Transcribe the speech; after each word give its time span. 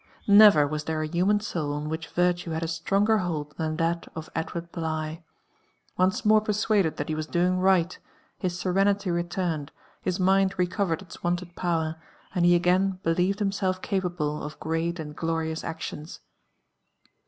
Never 0.27 0.65
was 0.65 0.85
there 0.85 1.03
a 1.03 1.07
human 1.07 1.41
soul 1.41 1.73
on 1.73 1.87
which 1.87 2.07
virtue 2.07 2.49
had 2.49 2.63
a 2.63 2.67
stronger 2.67 3.19
hold 3.19 3.55
than 3.57 3.77
that 3.77 4.07
of 4.15 4.31
Edward 4.33 4.71
Bli^h. 4.71 5.21
Once 5.95 6.25
more 6.25 6.41
persuaded 6.41 6.97
that 6.97 7.07
he 7.07 7.13
was 7.13 7.27
doing 7.27 7.59
right, 7.59 7.99
his 8.39 8.57
serenity 8.57 9.11
returned, 9.11 9.71
his 10.01 10.19
mind 10.19 10.57
recovered 10.57 11.03
its 11.03 11.21
wonted 11.21 11.55
power, 11.55 12.01
and 12.33 12.45
he 12.45 12.55
again 12.55 12.97
believed 13.03 13.37
himself 13.37 13.79
capable 13.83 14.41
of 14.41 14.59
great 14.59 14.97
and 14.99 15.15
glorious 15.15 15.63
actions. 15.63 16.21